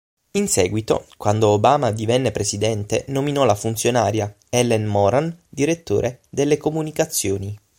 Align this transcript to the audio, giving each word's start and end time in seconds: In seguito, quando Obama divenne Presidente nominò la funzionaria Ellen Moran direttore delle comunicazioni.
In 0.31 0.47
seguito, 0.47 1.05
quando 1.15 1.49
Obama 1.49 1.91
divenne 1.91 2.31
Presidente 2.31 3.05
nominò 3.09 3.43
la 3.45 3.53
funzionaria 3.53 4.35
Ellen 4.49 4.85
Moran 4.87 5.37
direttore 5.47 6.21
delle 6.27 6.57
comunicazioni. 6.57 7.55